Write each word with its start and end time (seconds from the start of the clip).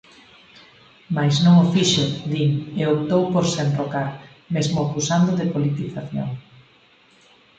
Mais 1.15 1.35
non 1.45 1.55
o 1.63 1.65
fixo, 1.73 2.05
din, 2.33 2.51
e 2.81 2.83
optou 2.93 3.21
por 3.33 3.45
se 3.53 3.59
enrocar, 3.67 4.09
mesmo 4.55 4.77
acusando 4.79 5.31
de 5.39 5.49
politización. 5.53 6.29